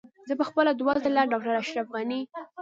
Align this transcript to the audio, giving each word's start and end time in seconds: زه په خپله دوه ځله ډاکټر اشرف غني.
زه 0.27 0.33
په 0.39 0.45
خپله 0.49 0.71
دوه 0.79 0.93
ځله 1.03 1.21
ډاکټر 1.31 1.55
اشرف 1.61 1.87
غني. 1.95 2.21